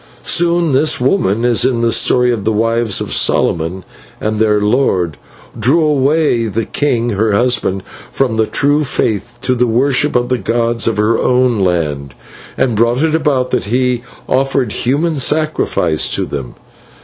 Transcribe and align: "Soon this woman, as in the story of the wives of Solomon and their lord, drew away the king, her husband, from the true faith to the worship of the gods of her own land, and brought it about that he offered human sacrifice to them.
"Soon 0.25 0.71
this 0.73 0.99
woman, 0.99 1.45
as 1.45 1.63
in 1.63 1.81
the 1.81 1.91
story 1.91 2.31
of 2.31 2.43
the 2.43 2.51
wives 2.51 3.01
of 3.01 3.13
Solomon 3.13 3.83
and 4.19 4.39
their 4.39 4.59
lord, 4.59 5.15
drew 5.59 5.83
away 5.83 6.45
the 6.47 6.65
king, 6.65 7.09
her 7.11 7.33
husband, 7.33 7.83
from 8.11 8.35
the 8.35 8.47
true 8.47 8.83
faith 8.83 9.37
to 9.43 9.53
the 9.53 9.67
worship 9.67 10.15
of 10.15 10.29
the 10.29 10.39
gods 10.39 10.87
of 10.87 10.97
her 10.97 11.19
own 11.19 11.59
land, 11.59 12.15
and 12.57 12.75
brought 12.75 13.03
it 13.03 13.13
about 13.13 13.51
that 13.51 13.65
he 13.65 14.01
offered 14.27 14.71
human 14.71 15.17
sacrifice 15.17 16.09
to 16.15 16.25
them. 16.25 16.55